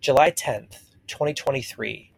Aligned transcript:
July 0.00 0.30
10th, 0.30 0.78
2023. 1.08 2.10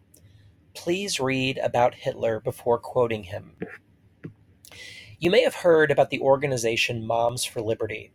Please 0.73 1.19
read 1.19 1.57
about 1.57 1.95
Hitler 1.95 2.39
before 2.39 2.79
quoting 2.79 3.23
him. 3.23 3.57
You 5.19 5.29
may 5.29 5.41
have 5.43 5.55
heard 5.55 5.91
about 5.91 6.09
the 6.09 6.21
organization 6.21 7.05
Moms 7.05 7.43
for 7.43 7.59
Liberty. 7.59 8.13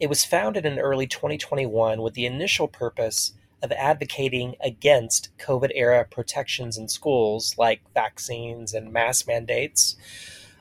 It 0.00 0.08
was 0.08 0.24
founded 0.24 0.66
in 0.66 0.80
early 0.80 1.06
2021 1.06 2.02
with 2.02 2.14
the 2.14 2.26
initial 2.26 2.66
purpose 2.66 3.34
of 3.62 3.70
advocating 3.70 4.56
against 4.60 5.30
COVID 5.38 5.70
era 5.76 6.04
protections 6.04 6.76
in 6.76 6.88
schools 6.88 7.54
like 7.56 7.82
vaccines 7.94 8.74
and 8.74 8.92
mask 8.92 9.28
mandates. 9.28 9.94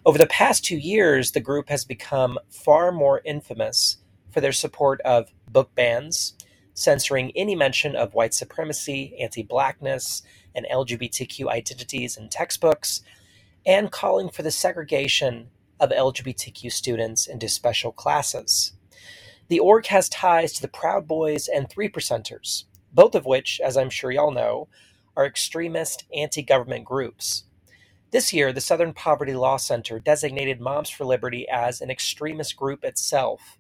Over 0.05 0.20
the 0.20 0.27
past 0.27 0.63
two 0.63 0.77
years, 0.77 1.31
the 1.31 1.40
group 1.40 1.70
has 1.70 1.85
become 1.85 2.38
far 2.51 2.91
more 2.91 3.20
infamous 3.26 3.98
for 4.29 4.41
their 4.41 4.51
support 4.51 5.01
of 5.01 5.31
book 5.49 5.73
bans, 5.73 6.37
censoring 6.77 7.31
any 7.36 7.55
mention 7.55 7.95
of 7.95 8.13
white 8.13 8.36
supremacy, 8.36 9.18
anti 9.20 9.41
blackness, 9.41 10.22
and 10.54 10.68
LGBTQ 10.71 11.49
identities 11.49 12.18
in 12.18 12.29
textbooks, 12.29 13.01
and 13.65 13.91
calling 13.91 14.29
for 14.29 14.43
the 14.43 14.51
segregation 14.51 15.49
of 15.79 15.90
LGBTQ 15.90 16.71
students 16.71 17.26
into 17.26 17.49
special 17.49 17.91
classes. 17.91 18.74
The 19.48 19.60
org 19.60 19.88
has 19.88 20.07
ties 20.07 20.54
to 20.54 20.62
the 20.62 20.68
Proud 20.68 21.07
Boys 21.07 21.48
and 21.48 21.68
Three 21.68 21.90
Percenters, 21.90 22.66
both 22.94 23.16
of 23.16 23.26
which, 23.26 23.60
as 23.60 23.76
I'm 23.76 23.90
sure 23.90 24.12
y'all 24.12 24.32
know, 24.32 24.68
are 25.16 25.26
extremist 25.26 26.05
anti 26.13 26.44
government 26.44 26.85
groups. 26.85 27.46
This 28.12 28.32
year, 28.32 28.54
the 28.54 28.62
Southern 28.62 28.94
Poverty 28.94 29.34
Law 29.34 29.57
Center 29.57 29.99
designated 29.99 30.62
Moms 30.62 30.91
for 30.91 31.05
Liberty 31.05 31.49
as 31.49 31.82
an 31.82 31.90
extremist 31.90 32.55
group 32.55 32.84
itself, 32.84 33.57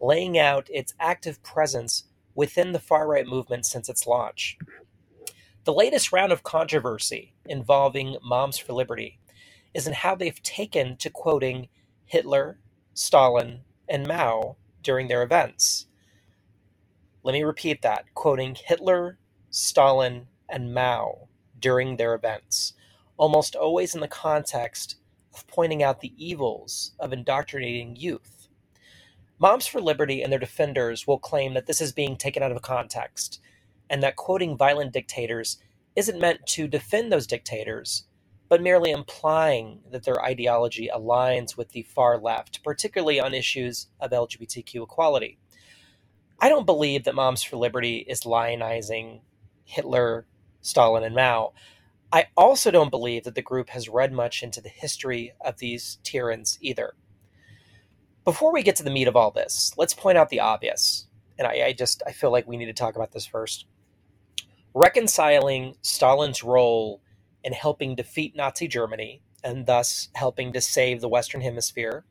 laying 0.00 0.38
out 0.38 0.68
its 0.70 0.94
active 1.00 1.42
presence 1.42 2.04
within 2.34 2.72
the 2.72 2.78
far 2.78 3.08
right 3.08 3.26
movement 3.26 3.66
since 3.66 3.88
its 3.88 4.06
launch. 4.06 4.58
The 5.64 5.72
latest 5.72 6.12
round 6.12 6.32
of 6.32 6.42
controversy 6.42 7.34
involving 7.46 8.16
Moms 8.22 8.58
for 8.58 8.72
Liberty 8.72 9.20
is 9.74 9.86
in 9.86 9.92
how 9.92 10.14
they've 10.14 10.42
taken 10.42 10.96
to 10.96 11.10
quoting 11.10 11.68
Hitler, 12.04 12.58
Stalin, 12.94 13.60
and 13.88 14.06
Mao 14.06 14.56
during 14.82 15.08
their 15.08 15.22
events. 15.22 15.86
Let 17.22 17.32
me 17.32 17.44
repeat 17.44 17.82
that 17.82 18.06
quoting 18.14 18.56
Hitler, 18.56 19.18
Stalin, 19.50 20.26
and 20.48 20.74
Mao 20.74 21.28
during 21.60 21.96
their 21.96 22.14
events, 22.14 22.74
almost 23.16 23.54
always 23.54 23.94
in 23.94 24.00
the 24.00 24.08
context 24.08 24.96
of 25.34 25.46
pointing 25.46 25.82
out 25.82 26.00
the 26.00 26.12
evils 26.16 26.92
of 26.98 27.12
indoctrinating 27.12 27.96
youth 27.96 28.41
Moms 29.42 29.66
for 29.66 29.80
Liberty 29.80 30.22
and 30.22 30.30
their 30.30 30.38
defenders 30.38 31.04
will 31.04 31.18
claim 31.18 31.54
that 31.54 31.66
this 31.66 31.80
is 31.80 31.90
being 31.90 32.16
taken 32.16 32.44
out 32.44 32.52
of 32.52 32.62
context, 32.62 33.40
and 33.90 34.00
that 34.00 34.14
quoting 34.14 34.56
violent 34.56 34.92
dictators 34.92 35.58
isn't 35.96 36.20
meant 36.20 36.46
to 36.46 36.68
defend 36.68 37.10
those 37.10 37.26
dictators, 37.26 38.04
but 38.48 38.62
merely 38.62 38.92
implying 38.92 39.80
that 39.90 40.04
their 40.04 40.22
ideology 40.22 40.88
aligns 40.94 41.56
with 41.56 41.70
the 41.70 41.82
far 41.82 42.18
left, 42.18 42.62
particularly 42.62 43.18
on 43.18 43.34
issues 43.34 43.88
of 43.98 44.12
LGBTQ 44.12 44.84
equality. 44.84 45.38
I 46.38 46.48
don't 46.48 46.64
believe 46.64 47.02
that 47.02 47.16
Moms 47.16 47.42
for 47.42 47.56
Liberty 47.56 48.06
is 48.08 48.20
lionizing 48.20 49.22
Hitler, 49.64 50.24
Stalin, 50.60 51.02
and 51.02 51.16
Mao. 51.16 51.52
I 52.12 52.26
also 52.36 52.70
don't 52.70 52.90
believe 52.90 53.24
that 53.24 53.34
the 53.34 53.42
group 53.42 53.70
has 53.70 53.88
read 53.88 54.12
much 54.12 54.44
into 54.44 54.60
the 54.60 54.68
history 54.68 55.32
of 55.40 55.58
these 55.58 55.98
tyrants 56.04 56.58
either. 56.60 56.94
Before 58.24 58.52
we 58.52 58.62
get 58.62 58.76
to 58.76 58.84
the 58.84 58.90
meat 58.90 59.08
of 59.08 59.16
all 59.16 59.32
this, 59.32 59.72
let's 59.76 59.94
point 59.94 60.16
out 60.16 60.28
the 60.28 60.40
obvious. 60.40 61.08
And 61.38 61.48
I, 61.48 61.66
I 61.66 61.72
just 61.72 62.02
I 62.06 62.12
feel 62.12 62.30
like 62.30 62.46
we 62.46 62.56
need 62.56 62.66
to 62.66 62.72
talk 62.72 62.94
about 62.94 63.10
this 63.10 63.26
first. 63.26 63.66
Reconciling 64.74 65.74
Stalin's 65.82 66.44
role 66.44 67.02
in 67.42 67.52
helping 67.52 67.96
defeat 67.96 68.36
Nazi 68.36 68.68
Germany 68.68 69.22
and 69.42 69.66
thus 69.66 70.08
helping 70.14 70.52
to 70.52 70.60
save 70.60 71.00
the 71.00 71.08
Western 71.08 71.40
Hemisphere 71.40 72.04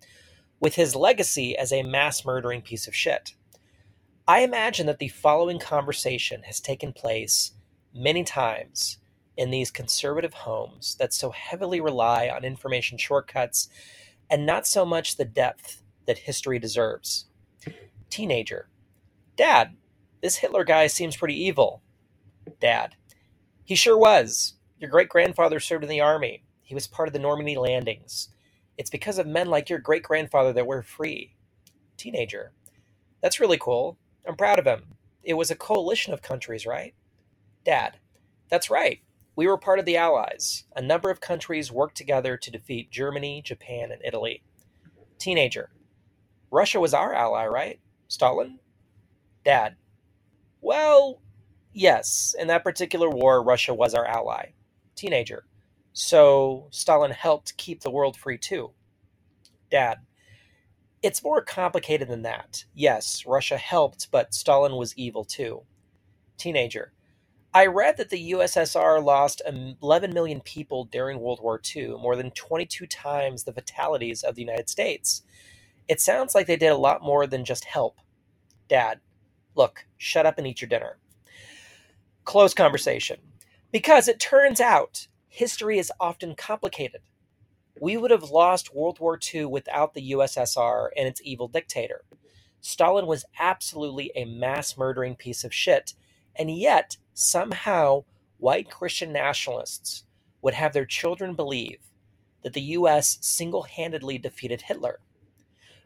with 0.60 0.76
his 0.76 0.98
legacy 0.98 1.58
as 1.58 1.72
a 1.72 1.82
mass 1.82 2.26
murdering 2.26 2.62
piece 2.62 2.88
of 2.88 2.96
shit. 2.96 3.34
I 4.28 4.42
imagine 4.42 4.88
that 4.88 5.00
the 5.00 5.08
following 5.08 5.60
conversation 5.60 6.44
has 6.44 6.60
taken 6.60 6.92
place 6.92 7.54
many 7.96 8.26
times 8.26 8.98
in 9.38 9.50
these 9.50 9.72
conservative 9.72 10.34
homes 10.34 10.96
that 10.96 11.14
so 11.14 11.32
heavily 11.32 11.80
rely 11.80 12.30
on 12.30 12.44
information 12.44 12.98
shortcuts 12.98 13.70
and 14.30 14.46
not 14.46 14.68
so 14.68 14.86
much 14.86 15.16
the 15.16 15.26
depth 15.26 15.82
that 16.12 16.18
history 16.18 16.60
deserves. 16.60 17.28
Teenager. 18.10 18.68
Dad, 19.38 19.78
this 20.22 20.36
Hitler 20.36 20.66
guy 20.66 20.88
seems 20.88 21.16
pretty 21.16 21.42
evil. 21.42 21.82
Dad. 22.60 22.96
He 23.64 23.76
sure 23.76 23.98
was. 23.98 24.56
Your 24.78 24.90
great 24.90 25.08
grandfather 25.08 25.62
served 25.62 25.86
in 25.86 25.90
the 25.90 26.02
army. 26.02 26.44
He 26.64 26.76
was 26.76 26.86
part 26.86 27.08
of 27.08 27.14
the 27.14 27.20
Normandy 27.20 27.56
landings. 27.56 28.28
It's 28.78 28.90
because 28.90 29.20
of 29.20 29.26
men 29.26 29.48
like 29.48 29.70
your 29.70 29.80
great 29.80 30.04
grandfather 30.04 30.52
that 30.52 30.68
we're 30.68 30.82
free. 30.82 31.34
Teenager. 31.96 32.52
That's 33.22 33.40
really 33.40 33.58
cool. 33.58 33.98
I'm 34.28 34.36
proud 34.36 34.60
of 34.60 34.66
him. 34.66 34.84
It 35.24 35.36
was 35.36 35.50
a 35.50 35.56
coalition 35.56 36.12
of 36.12 36.22
countries, 36.22 36.66
right? 36.66 36.94
Dad. 37.64 38.00
That's 38.50 38.70
right. 38.70 39.00
We 39.38 39.48
were 39.48 39.58
part 39.58 39.80
of 39.80 39.86
the 39.86 39.96
Allies. 39.96 40.66
A 40.76 40.82
number 40.82 41.10
of 41.10 41.22
countries 41.22 41.72
worked 41.72 41.96
together 41.96 42.36
to 42.36 42.52
defeat 42.52 42.92
Germany, 42.92 43.42
Japan, 43.42 43.94
and 43.94 44.02
Italy. 44.04 44.44
Teenager. 45.18 45.70
Russia 46.52 46.80
was 46.80 46.94
our 46.94 47.14
ally, 47.14 47.48
right? 47.48 47.80
Stalin? 48.08 48.60
Dad. 49.46 49.78
Well, 50.62 51.22
yes. 51.74 52.36
In 52.38 52.48
that 52.48 52.64
particular 52.64 53.10
war, 53.10 53.44
Russia 53.44 53.74
was 53.74 53.94
our 53.96 54.06
ally. 54.06 54.52
Teenager. 54.96 55.46
So 55.94 56.68
Stalin 56.72 57.12
helped 57.12 57.58
keep 57.58 57.82
the 57.82 57.92
world 57.92 58.18
free 58.18 58.38
too. 58.38 58.72
Dad. 59.72 60.00
It's 61.02 61.24
more 61.24 61.42
complicated 61.42 62.10
than 62.10 62.22
that. 62.24 62.66
Yes, 62.76 63.26
Russia 63.26 63.58
helped, 63.58 64.12
but 64.12 64.36
Stalin 64.36 64.76
was 64.76 64.96
evil 64.96 65.26
too. 65.26 65.64
Teenager. 66.38 66.94
I 67.54 67.66
read 67.66 67.98
that 67.98 68.10
the 68.10 68.32
USSR 68.32 69.04
lost 69.04 69.42
11 69.46 70.14
million 70.14 70.42
people 70.42 70.86
during 70.86 71.20
World 71.20 71.42
War 71.42 71.60
II, 71.76 71.98
more 72.00 72.16
than 72.16 72.32
22 72.32 72.86
times 72.86 73.44
the 73.44 73.52
fatalities 73.52 74.24
of 74.24 74.36
the 74.36 74.42
United 74.42 74.70
States. 74.70 75.24
It 75.92 76.00
sounds 76.00 76.34
like 76.34 76.48
they 76.48 76.56
did 76.56 76.72
a 76.72 76.78
lot 76.78 77.04
more 77.04 77.28
than 77.28 77.44
just 77.44 77.66
help. 77.66 77.98
Dad, 78.70 79.02
look, 79.56 79.86
shut 79.98 80.26
up 80.26 80.38
and 80.38 80.48
eat 80.48 80.62
your 80.62 80.70
dinner. 80.70 80.98
Close 82.24 82.54
conversation. 82.54 83.18
Because 83.74 84.08
it 84.08 84.18
turns 84.18 84.62
out 84.62 85.10
history 85.28 85.80
is 85.80 85.92
often 86.00 86.34
complicated. 86.36 87.02
We 87.78 87.98
would 87.98 88.10
have 88.10 88.32
lost 88.32 88.74
World 88.74 89.02
War 89.02 89.20
II 89.34 89.48
without 89.48 89.94
the 89.94 90.14
USSR 90.14 90.92
and 90.96 91.10
its 91.10 91.20
evil 91.26 91.50
dictator. 91.50 92.06
Stalin 92.62 93.06
was 93.06 93.26
absolutely 93.38 94.14
a 94.16 94.24
mass 94.24 94.78
murdering 94.78 95.18
piece 95.18 95.44
of 95.44 95.54
shit, 95.54 95.94
and 96.38 96.50
yet, 96.50 96.96
somehow, 97.14 98.06
white 98.38 98.72
Christian 98.72 99.12
nationalists 99.12 100.06
would 100.42 100.54
have 100.54 100.72
their 100.72 100.86
children 100.86 101.34
believe 101.36 101.80
that 102.44 102.54
the 102.54 102.78
US 102.80 103.18
single 103.20 103.64
handedly 103.64 104.18
defeated 104.18 104.62
Hitler. 104.62 105.02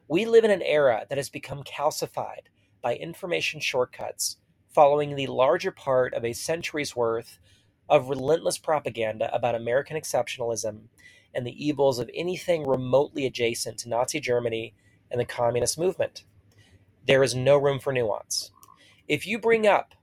We 0.08 0.26
live 0.26 0.44
in 0.44 0.52
an 0.52 0.62
era 0.62 1.08
that 1.10 1.18
has 1.18 1.30
become 1.30 1.64
calcified 1.64 2.48
by 2.80 2.96
information 2.96 3.60
shortcuts 3.60 4.38
following 4.70 5.16
the 5.16 5.26
larger 5.26 5.72
part 5.72 6.14
of 6.14 6.24
a 6.24 6.34
century's 6.34 6.96
worth 6.96 7.40
of 7.90 8.10
relentless 8.10 8.60
propaganda 8.60 9.34
about 9.34 9.56
American 9.56 9.98
exceptionalism 9.98 10.82
and 11.34 11.46
the 11.46 11.66
evils 11.66 11.98
of 11.98 12.12
anything 12.14 12.68
remotely 12.68 13.26
adjacent 13.26 13.80
to 13.80 13.90
Nazi 13.90 14.20
Germany 14.20 14.76
and 15.10 15.20
the 15.20 15.26
communist 15.26 15.80
movement. 15.80 16.24
There 17.08 17.24
is 17.24 17.34
no 17.34 17.58
room 17.58 17.80
for 17.80 17.92
nuance. 17.92 18.52
If 19.08 19.26
you 19.26 19.40
bring 19.40 19.66
up 19.66 19.96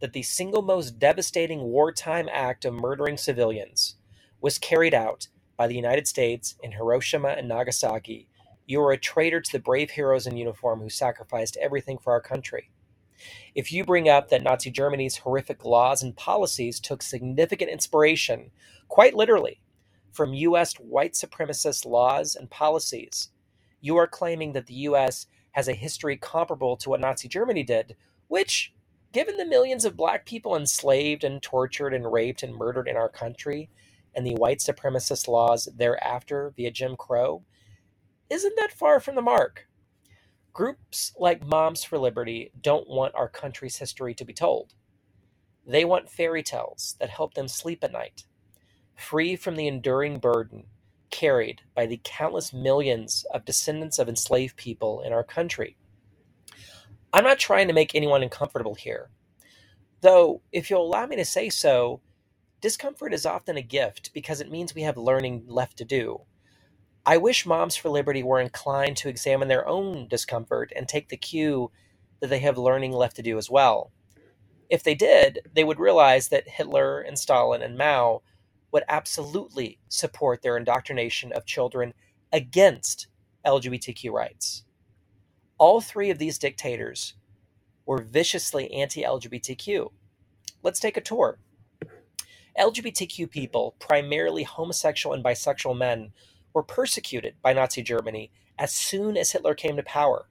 that 0.00 0.14
the 0.14 0.22
single 0.22 0.62
most 0.62 0.98
devastating 0.98 1.64
wartime 1.64 2.30
act 2.32 2.64
of 2.64 2.72
murdering 2.72 3.18
civilians 3.18 3.96
was 4.40 4.56
carried 4.58 4.94
out 4.94 5.28
by 5.58 5.66
the 5.66 5.76
United 5.76 6.08
States 6.08 6.54
in 6.62 6.72
Hiroshima 6.72 7.28
and 7.28 7.46
Nagasaki 7.46 8.29
you 8.70 8.80
are 8.80 8.92
a 8.92 8.98
traitor 8.98 9.40
to 9.40 9.52
the 9.52 9.58
brave 9.58 9.90
heroes 9.90 10.28
in 10.28 10.36
uniform 10.36 10.80
who 10.80 10.88
sacrificed 10.88 11.58
everything 11.60 11.98
for 11.98 12.12
our 12.12 12.20
country. 12.20 12.70
If 13.54 13.72
you 13.72 13.84
bring 13.84 14.08
up 14.08 14.28
that 14.28 14.44
Nazi 14.44 14.70
Germany's 14.70 15.18
horrific 15.18 15.64
laws 15.64 16.04
and 16.04 16.16
policies 16.16 16.78
took 16.78 17.02
significant 17.02 17.70
inspiration, 17.70 18.52
quite 18.88 19.14
literally, 19.14 19.60
from 20.12 20.34
U.S. 20.34 20.74
white 20.74 21.14
supremacist 21.14 21.84
laws 21.84 22.36
and 22.36 22.48
policies, 22.48 23.30
you 23.80 23.96
are 23.96 24.06
claiming 24.06 24.52
that 24.52 24.66
the 24.66 24.74
U.S. 24.74 25.26
has 25.52 25.66
a 25.66 25.74
history 25.74 26.16
comparable 26.16 26.76
to 26.76 26.90
what 26.90 27.00
Nazi 27.00 27.26
Germany 27.26 27.64
did, 27.64 27.96
which, 28.28 28.72
given 29.12 29.36
the 29.36 29.44
millions 29.44 29.84
of 29.84 29.96
black 29.96 30.24
people 30.24 30.56
enslaved 30.56 31.24
and 31.24 31.42
tortured 31.42 31.92
and 31.92 32.12
raped 32.12 32.44
and 32.44 32.54
murdered 32.54 32.86
in 32.86 32.96
our 32.96 33.08
country, 33.08 33.68
and 34.14 34.24
the 34.24 34.36
white 34.36 34.60
supremacist 34.60 35.26
laws 35.26 35.68
thereafter 35.76 36.52
via 36.56 36.70
Jim 36.70 36.96
Crow, 36.96 37.42
isn't 38.30 38.56
that 38.56 38.72
far 38.72 39.00
from 39.00 39.16
the 39.16 39.22
mark. 39.22 39.66
Groups 40.52 41.12
like 41.18 41.44
Moms 41.44 41.84
for 41.84 41.98
Liberty 41.98 42.52
don't 42.60 42.88
want 42.88 43.14
our 43.14 43.28
country's 43.28 43.76
history 43.76 44.14
to 44.14 44.24
be 44.24 44.32
told. 44.32 44.74
They 45.66 45.84
want 45.84 46.10
fairy 46.10 46.42
tales 46.42 46.96
that 47.00 47.10
help 47.10 47.34
them 47.34 47.48
sleep 47.48 47.84
at 47.84 47.92
night, 47.92 48.24
free 48.96 49.36
from 49.36 49.56
the 49.56 49.68
enduring 49.68 50.18
burden 50.18 50.64
carried 51.10 51.62
by 51.74 51.86
the 51.86 52.00
countless 52.04 52.52
millions 52.52 53.24
of 53.34 53.44
descendants 53.44 53.98
of 53.98 54.08
enslaved 54.08 54.56
people 54.56 55.00
in 55.02 55.12
our 55.12 55.24
country. 55.24 55.76
I'm 57.12 57.24
not 57.24 57.38
trying 57.38 57.66
to 57.68 57.74
make 57.74 57.94
anyone 57.94 58.22
uncomfortable 58.22 58.74
here, 58.74 59.10
though, 60.00 60.42
if 60.52 60.70
you'll 60.70 60.86
allow 60.86 61.06
me 61.06 61.16
to 61.16 61.24
say 61.24 61.48
so, 61.48 62.00
discomfort 62.60 63.12
is 63.12 63.26
often 63.26 63.56
a 63.56 63.62
gift 63.62 64.12
because 64.14 64.40
it 64.40 64.50
means 64.50 64.74
we 64.74 64.82
have 64.82 64.96
learning 64.96 65.44
left 65.46 65.78
to 65.78 65.84
do. 65.84 66.22
I 67.06 67.16
wish 67.16 67.46
Moms 67.46 67.76
for 67.76 67.88
Liberty 67.88 68.22
were 68.22 68.40
inclined 68.40 68.96
to 68.98 69.08
examine 69.08 69.48
their 69.48 69.66
own 69.66 70.06
discomfort 70.08 70.72
and 70.76 70.86
take 70.86 71.08
the 71.08 71.16
cue 71.16 71.70
that 72.20 72.28
they 72.28 72.40
have 72.40 72.58
learning 72.58 72.92
left 72.92 73.16
to 73.16 73.22
do 73.22 73.38
as 73.38 73.48
well. 73.50 73.90
If 74.68 74.82
they 74.84 74.94
did, 74.94 75.40
they 75.52 75.64
would 75.64 75.80
realize 75.80 76.28
that 76.28 76.48
Hitler 76.48 77.00
and 77.00 77.18
Stalin 77.18 77.62
and 77.62 77.78
Mao 77.78 78.22
would 78.70 78.84
absolutely 78.88 79.78
support 79.88 80.42
their 80.42 80.56
indoctrination 80.56 81.32
of 81.32 81.46
children 81.46 81.94
against 82.32 83.08
LGBTQ 83.44 84.12
rights. 84.12 84.64
All 85.58 85.80
three 85.80 86.10
of 86.10 86.18
these 86.18 86.38
dictators 86.38 87.14
were 87.86 88.02
viciously 88.02 88.72
anti 88.72 89.02
LGBTQ. 89.02 89.90
Let's 90.62 90.80
take 90.80 90.96
a 90.96 91.00
tour. 91.00 91.38
LGBTQ 92.58 93.30
people, 93.30 93.74
primarily 93.78 94.42
homosexual 94.42 95.14
and 95.14 95.24
bisexual 95.24 95.76
men, 95.76 96.12
were 96.52 96.62
persecuted 96.62 97.34
by 97.42 97.52
Nazi 97.52 97.82
Germany 97.82 98.30
as 98.58 98.72
soon 98.72 99.16
as 99.16 99.32
Hitler 99.32 99.54
came 99.54 99.76
to 99.76 99.82
power. 99.82 100.28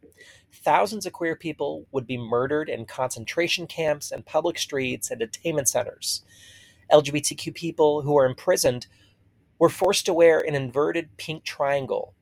Thousands 0.54 1.06
of 1.06 1.14
queer 1.14 1.36
people 1.36 1.88
would 1.92 2.06
be 2.06 2.18
murdered 2.18 2.70
in 2.70 2.86
concentration 2.86 3.68
camps 3.68 4.12
and 4.12 4.26
public 4.26 4.58
streets 4.58 5.10
and 5.12 5.22
detainment 5.22 5.68
centers. 5.68 6.24
LGBTQ 6.92 7.54
people 7.54 8.02
who 8.02 8.14
were 8.14 8.26
imprisoned 8.26 8.88
were 9.60 9.70
forced 9.70 10.06
to 10.06 10.14
wear 10.14 10.40
an 10.40 10.56
inverted 10.56 11.18
pink 11.18 11.44
triangle 11.44 12.14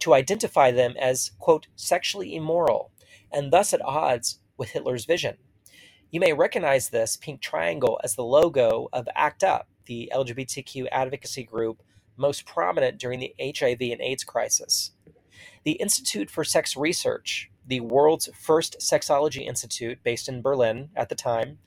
to 0.00 0.14
identify 0.14 0.70
them 0.70 0.94
as, 0.98 1.32
quote, 1.38 1.66
sexually 1.76 2.34
immoral 2.34 2.90
and 3.32 3.52
thus 3.52 3.72
at 3.72 3.84
odds 3.84 4.40
with 4.56 4.70
Hitler's 4.70 5.04
vision. 5.04 5.36
You 6.10 6.20
may 6.20 6.32
recognize 6.32 6.88
this 6.88 7.16
pink 7.16 7.40
triangle 7.40 8.00
as 8.04 8.14
the 8.14 8.22
logo 8.22 8.88
of 8.92 9.08
ACT 9.16 9.42
UP, 9.42 9.66
the 9.86 10.12
LGBTQ 10.14 10.86
advocacy 10.92 11.42
group 11.42 11.82
most 12.16 12.46
prominent 12.46 12.98
during 12.98 13.20
the 13.20 13.34
HIV 13.40 13.80
and 13.80 14.00
AIDS 14.00 14.24
crisis. 14.24 14.92
The 15.64 15.72
Institute 15.72 16.30
for 16.30 16.44
Sex 16.44 16.76
Research, 16.76 17.50
the 17.66 17.80
world's 17.80 18.28
first 18.38 18.76
sexology 18.80 19.46
institute 19.46 19.98
based 20.02 20.28
in 20.28 20.42
Berlin 20.42 20.90
at 20.94 21.08
the 21.08 21.14
time, 21.14 21.58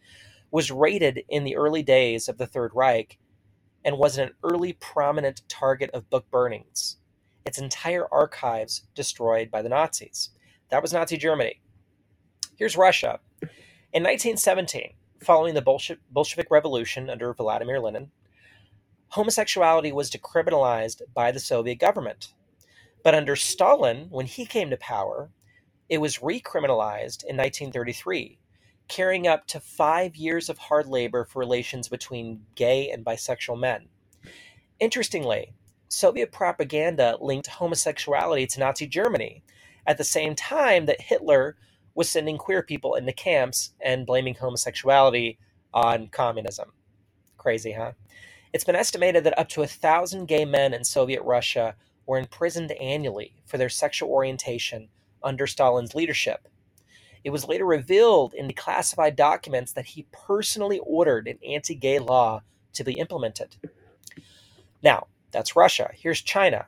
was 0.52 0.72
raided 0.72 1.24
in 1.28 1.44
the 1.44 1.58
early 1.58 1.84
days 1.84 2.30
of 2.30 2.38
the 2.38 2.48
Third 2.48 2.72
Reich 2.74 3.18
and 3.84 3.98
was 3.98 4.18
an 4.18 4.32
early 4.44 4.74
prominent 4.74 5.42
target 5.48 5.90
of 5.92 6.10
book 6.10 6.30
burnings. 6.30 6.98
Its 7.46 7.58
entire 7.58 8.08
archives 8.14 8.84
destroyed 8.94 9.50
by 9.50 9.62
the 9.62 9.70
Nazis. 9.70 10.30
That 10.70 10.82
was 10.82 10.94
Nazi 10.94 11.18
Germany. 11.18 11.62
Here's 12.56 12.76
Russia. 12.78 13.20
In 13.94 14.04
1917, 14.04 14.94
following 15.24 15.54
the 15.54 15.98
Bolshevik 16.12 16.52
Revolution 16.52 17.10
under 17.10 17.34
Vladimir 17.34 17.80
Lenin, 17.80 18.12
homosexuality 19.10 19.92
was 19.92 20.12
decriminalized 20.12 21.02
by 21.14 21.32
the 21.32 21.40
Soviet 21.40 21.76
government. 21.80 22.34
But 23.04 23.16
under 23.16 23.36
Stalin, 23.36 24.08
when 24.10 24.26
he 24.26 24.46
came 24.46 24.70
to 24.70 24.78
power, 24.78 25.32
it 25.90 26.00
was 26.00 26.20
recriminalized 26.20 27.24
in 27.24 27.38
1933 27.38 28.40
carrying 28.88 29.28
up 29.28 29.46
to 29.48 29.60
five 29.60 30.16
years 30.16 30.50
of 30.50 30.58
hard 30.58 30.88
labor 30.88 31.26
for 31.26 31.40
relations 31.40 31.88
between 31.88 32.46
gay 32.56 32.90
and 32.90 33.06
bisexual 33.06 33.60
men. 33.60 33.88
Interestingly, 34.80 35.54
Soviet 35.90 36.32
propaganda 36.32 37.18
linked 37.20 37.48
homosexuality 37.48 38.46
to 38.48 38.60
Nazi 38.60 38.88
Germany 38.88 39.44
at 39.86 39.98
the 39.98 40.04
same 40.04 40.36
time 40.36 40.86
that 40.86 41.02
Hitler 41.02 41.58
was 41.96 42.10
sending 42.10 42.38
queer 42.38 42.62
people 42.62 42.96
into 42.96 43.12
camps 43.14 43.72
and 43.82 44.06
blaming 44.06 44.36
homosexuality 44.36 45.38
on 45.74 46.08
communism. 46.08 46.72
Crazy, 47.38 47.72
huh? 47.72 47.94
It's 48.58 48.64
been 48.64 48.76
estimated 48.76 49.24
that 49.24 49.38
up 49.38 49.50
to 49.50 49.62
a 49.62 49.68
thousand 49.68 50.26
gay 50.26 50.44
men 50.44 50.74
in 50.74 50.84
Soviet 50.84 51.22
Russia 51.22 51.76
were 52.08 52.18
imprisoned 52.18 52.72
annually 52.72 53.36
for 53.46 53.60
their 53.60 53.70
sexual 53.70 54.10
orientation 54.10 54.90
under 55.22 55.46
Stalin's 55.46 55.94
leadership. 55.94 56.48
It 57.24 57.30
was 57.30 57.48
later 57.48 57.68
revealed 57.68 58.34
in 58.34 58.48
the 58.48 58.56
classified 58.56 59.16
documents 59.16 59.74
that 59.74 59.86
he 59.86 60.08
personally 60.12 60.80
ordered 60.80 61.28
an 61.28 61.38
anti 61.48 61.76
gay 61.76 62.00
law 62.00 62.42
to 62.74 62.84
be 62.84 62.94
implemented. 62.94 63.58
Now, 64.82 65.06
that's 65.30 65.56
Russia. 65.56 65.92
Here's 65.94 66.24
China. 66.24 66.66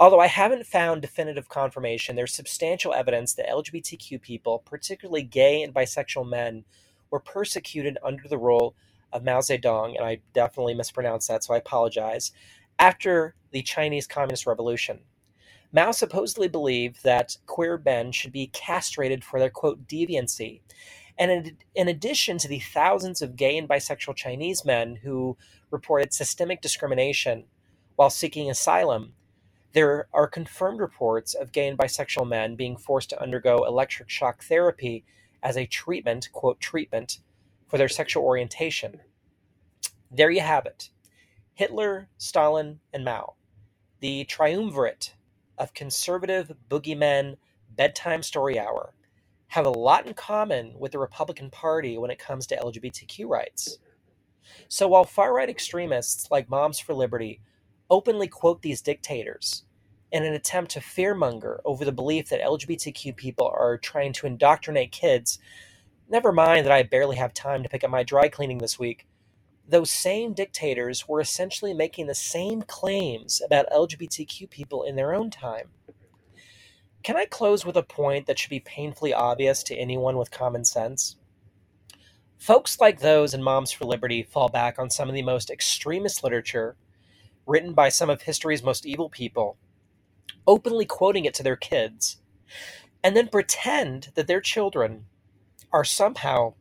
Although 0.00 0.18
I 0.18 0.26
haven't 0.26 0.66
found 0.66 1.02
definitive 1.02 1.48
confirmation, 1.48 2.16
there's 2.16 2.34
substantial 2.34 2.92
evidence 2.92 3.32
that 3.34 3.48
LGBTQ 3.48 4.20
people, 4.22 4.58
particularly 4.58 5.22
gay 5.22 5.62
and 5.62 5.72
bisexual 5.72 6.28
men, 6.28 6.64
were 7.10 7.20
persecuted 7.20 7.96
under 8.02 8.26
the 8.26 8.38
rule 8.38 8.74
of 9.12 9.24
Mao 9.24 9.40
Zedong, 9.40 9.96
and 9.96 10.04
I 10.04 10.20
definitely 10.32 10.74
mispronounced 10.74 11.28
that, 11.28 11.44
so 11.44 11.54
I 11.54 11.58
apologize, 11.58 12.32
after 12.78 13.34
the 13.50 13.62
Chinese 13.62 14.06
Communist 14.06 14.46
Revolution. 14.46 15.00
Mao 15.72 15.90
supposedly 15.90 16.48
believed 16.48 17.02
that 17.02 17.36
queer 17.46 17.80
men 17.84 18.12
should 18.12 18.32
be 18.32 18.48
castrated 18.48 19.24
for 19.24 19.38
their 19.38 19.50
quote 19.50 19.86
deviancy. 19.86 20.60
And 21.18 21.30
in, 21.30 21.56
in, 21.74 21.88
addition 21.88 22.38
to 22.38 22.48
the 22.48 22.60
thousands 22.60 23.22
of 23.22 23.36
gay 23.36 23.56
and 23.56 23.68
bisexual 23.68 24.16
Chinese 24.16 24.64
men 24.64 24.96
who 24.96 25.36
reported 25.70 26.12
systemic 26.12 26.60
discrimination 26.60 27.44
while 27.96 28.10
seeking 28.10 28.50
asylum, 28.50 29.14
there 29.72 30.08
are 30.12 30.28
confirmed 30.28 30.80
reports 30.80 31.34
of 31.34 31.52
gay 31.52 31.68
and 31.68 31.78
bisexual 31.78 32.28
men 32.28 32.54
being 32.54 32.76
forced 32.76 33.10
to 33.10 33.22
undergo 33.22 33.64
electric 33.64 34.08
shock 34.08 34.42
therapy 34.42 35.04
as 35.42 35.56
a 35.56 35.66
treatment, 35.66 36.30
quote, 36.32 36.60
treatment 36.60 37.18
for 37.68 37.78
their 37.78 37.88
sexual 37.88 38.24
orientation. 38.24 39.00
There 40.10 40.30
you 40.30 40.40
have 40.40 40.66
it 40.66 40.90
Hitler, 41.54 42.08
Stalin, 42.18 42.80
and 42.92 43.04
Mao, 43.04 43.34
the 44.00 44.24
triumvirate 44.24 45.14
of 45.58 45.74
conservative 45.74 46.52
boogeymen 46.68 47.36
bedtime 47.76 48.22
story 48.22 48.58
hour 48.58 48.92
have 49.48 49.66
a 49.66 49.70
lot 49.70 50.06
in 50.06 50.14
common 50.14 50.74
with 50.78 50.92
the 50.92 50.98
Republican 50.98 51.50
Party 51.50 51.98
when 51.98 52.10
it 52.10 52.18
comes 52.18 52.46
to 52.46 52.56
LGBTQ 52.56 53.28
rights. 53.28 53.78
So 54.68 54.88
while 54.88 55.04
far 55.04 55.34
right 55.34 55.48
extremists 55.48 56.30
like 56.30 56.50
Moms 56.50 56.78
for 56.78 56.94
Liberty 56.94 57.40
openly 57.90 58.28
quote 58.28 58.62
these 58.62 58.82
dictators 58.82 59.64
in 60.12 60.24
an 60.24 60.34
attempt 60.34 60.72
to 60.72 60.80
fearmonger 60.80 61.58
over 61.64 61.84
the 61.84 61.92
belief 61.92 62.28
that 62.28 62.42
LGBTQ 62.42 63.16
people 63.16 63.46
are 63.48 63.78
trying 63.78 64.12
to 64.14 64.26
indoctrinate 64.26 64.92
kids, 64.92 65.38
never 66.08 66.32
mind 66.32 66.66
that 66.66 66.72
I 66.72 66.82
barely 66.82 67.16
have 67.16 67.34
time 67.34 67.62
to 67.62 67.68
pick 67.68 67.84
up 67.84 67.90
my 67.90 68.02
dry 68.02 68.28
cleaning 68.28 68.58
this 68.58 68.78
week 68.78 69.06
those 69.68 69.90
same 69.90 70.32
dictators 70.32 71.08
were 71.08 71.20
essentially 71.20 71.74
making 71.74 72.06
the 72.06 72.14
same 72.14 72.62
claims 72.62 73.42
about 73.44 73.70
LGBTQ 73.70 74.48
people 74.48 74.84
in 74.84 74.96
their 74.96 75.12
own 75.12 75.30
time. 75.30 75.70
Can 77.02 77.16
I 77.16 77.24
close 77.24 77.64
with 77.64 77.76
a 77.76 77.82
point 77.82 78.26
that 78.26 78.38
should 78.38 78.50
be 78.50 78.60
painfully 78.60 79.12
obvious 79.12 79.62
to 79.64 79.76
anyone 79.76 80.16
with 80.16 80.30
common 80.30 80.64
sense? 80.64 81.16
Folks 82.38 82.80
like 82.80 83.00
those 83.00 83.34
in 83.34 83.42
Moms 83.42 83.72
for 83.72 83.84
Liberty 83.84 84.22
fall 84.22 84.48
back 84.48 84.78
on 84.78 84.90
some 84.90 85.08
of 85.08 85.14
the 85.14 85.22
most 85.22 85.50
extremist 85.50 86.22
literature 86.22 86.76
written 87.46 87.72
by 87.72 87.88
some 87.88 88.10
of 88.10 88.22
history's 88.22 88.62
most 88.62 88.86
evil 88.86 89.08
people, 89.08 89.56
openly 90.46 90.84
quoting 90.84 91.24
it 91.24 91.34
to 91.34 91.42
their 91.42 91.56
kids, 91.56 92.18
and 93.02 93.16
then 93.16 93.28
pretend 93.28 94.08
that 94.14 94.26
their 94.26 94.40
children 94.40 95.06
are 95.72 95.84
somehow 95.84 96.54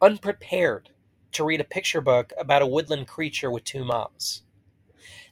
unprepared 0.00 0.90
to 1.32 1.44
read 1.44 1.60
a 1.60 1.64
picture 1.64 2.00
book 2.00 2.32
about 2.38 2.62
a 2.62 2.66
woodland 2.66 3.08
creature 3.08 3.50
with 3.50 3.64
two 3.64 3.84
moms. 3.84 4.42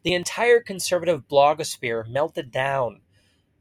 The 0.03 0.15
entire 0.15 0.61
conservative 0.61 1.29
blogosphere 1.29 2.09
melted 2.09 2.51
down 2.51 3.01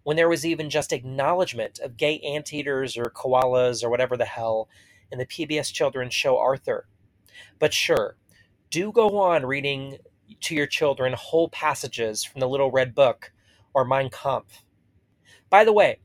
when 0.04 0.18
there 0.18 0.30
was 0.30 0.46
even 0.46 0.70
just 0.70 0.92
acknowledgement 0.92 1.80
of 1.80 1.98
gay 1.98 2.20
anteaters 2.20 2.98
or 2.98 3.06
koalas 3.06 3.84
or 3.84 3.90
whatever 3.90 4.18
the 4.18 4.26
hell 4.26 4.68
in 5.12 5.20
the 5.20 5.26
PBS 5.26 5.72
children's 5.72 6.14
show 6.14 6.38
Arthur. 6.38 6.88
But 7.60 7.74
sure, 7.74 8.18
do 8.70 8.92
go 8.92 9.18
on 9.20 9.46
reading 9.46 9.98
to 10.42 10.56
your 10.56 10.68
children 10.68 11.14
whole 11.14 11.50
passages 11.50 12.24
from 12.24 12.42
the 12.42 12.50
Little 12.50 12.72
Red 12.72 12.94
Book 12.94 13.32
or 13.74 13.86
Mein 13.86 14.10
Kampf. 14.10 14.64
By 15.50 15.64
the 15.64 15.74
way, 15.74 16.00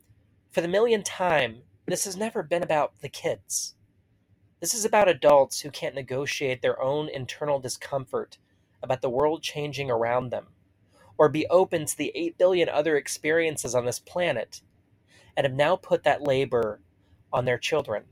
for 0.51 0.61
the 0.61 0.69
millionth 0.69 1.05
time, 1.05 1.63
this 1.89 2.05
has 2.05 2.17
never 2.17 2.43
been 2.43 2.63
about 2.63 3.01
the 3.01 3.09
kids. 3.09 3.75
This 4.61 4.75
is 4.75 4.85
about 4.85 5.09
adults 5.09 5.61
who 5.61 5.71
can't 5.71 5.95
negotiate 5.95 6.61
their 6.61 6.81
own 6.83 7.09
internal 7.09 7.61
discomfort 7.61 8.39
about 8.83 9.01
the 9.01 9.11
world 9.11 9.43
changing 9.43 9.91
around 9.91 10.31
them, 10.31 10.49
or 11.17 11.29
be 11.29 11.47
open 11.49 11.87
to 11.87 11.97
the 11.97 12.13
8 12.15 12.37
billion 12.37 12.69
other 12.69 12.97
experiences 12.97 13.75
on 13.75 13.87
this 13.87 13.99
planet, 13.99 14.61
and 15.37 15.47
have 15.47 15.55
now 15.55 15.77
put 15.77 16.05
that 16.05 16.23
labor 16.23 16.81
on 17.33 17.45
their 17.45 17.59
children. 17.59 18.05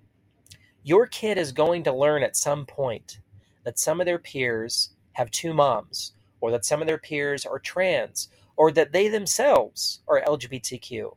Your 0.83 1.07
kid 1.07 1.37
is 1.37 1.53
going 1.53 1.83
to 1.85 1.93
learn 1.93 2.23
at 2.23 2.37
some 2.37 2.65
point 2.65 3.19
that 3.65 3.79
some 3.79 4.01
of 4.01 4.07
their 4.07 4.19
peers 4.19 4.91
have 5.13 5.31
two 5.31 5.53
moms, 5.53 6.15
or 6.41 6.51
that 6.53 6.65
some 6.65 6.81
of 6.81 6.87
their 6.87 6.99
peers 6.99 7.45
are 7.45 7.59
trans, 7.59 8.29
or 8.57 8.71
that 8.71 8.93
they 8.93 9.09
themselves 9.09 10.01
are 10.07 10.23
LGBTQ, 10.23 11.17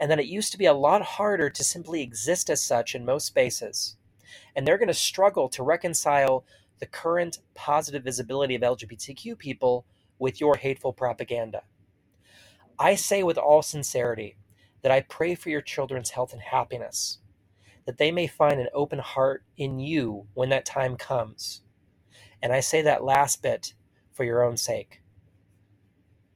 and 0.00 0.10
that 0.10 0.18
it 0.18 0.26
used 0.26 0.50
to 0.52 0.58
be 0.58 0.64
a 0.64 0.72
lot 0.72 1.02
harder 1.02 1.50
to 1.50 1.62
simply 1.62 2.02
exist 2.02 2.48
as 2.48 2.64
such 2.64 2.94
in 2.94 3.04
most 3.04 3.26
spaces. 3.26 3.96
And 4.56 4.66
they're 4.66 4.78
going 4.78 4.88
to 4.88 4.94
struggle 4.94 5.48
to 5.50 5.62
reconcile 5.62 6.44
the 6.78 6.86
current 6.86 7.38
positive 7.54 8.02
visibility 8.02 8.54
of 8.54 8.62
LGBTQ 8.62 9.36
people 9.38 9.84
with 10.18 10.40
your 10.40 10.56
hateful 10.56 10.94
propaganda. 10.94 11.62
I 12.78 12.94
say 12.94 13.22
with 13.22 13.36
all 13.36 13.60
sincerity 13.60 14.36
that 14.80 14.90
I 14.90 15.02
pray 15.02 15.34
for 15.34 15.50
your 15.50 15.60
children's 15.60 16.10
health 16.10 16.32
and 16.32 16.40
happiness, 16.40 17.18
that 17.84 17.98
they 17.98 18.10
may 18.10 18.26
find 18.26 18.58
an 18.58 18.68
open 18.72 19.00
heart 19.00 19.44
in 19.58 19.78
you 19.78 20.26
when 20.32 20.48
that 20.48 20.64
time 20.64 20.96
comes. 20.96 21.60
And 22.42 22.54
I 22.54 22.60
say 22.60 22.80
that 22.82 23.04
last 23.04 23.42
bit 23.42 23.74
for 24.12 24.24
your 24.24 24.42
own 24.42 24.56
sake. 24.56 24.99